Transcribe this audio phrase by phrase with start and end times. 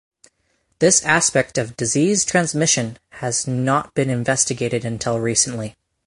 [0.79, 5.75] This aspect of disease transmission has not been investigated until recently.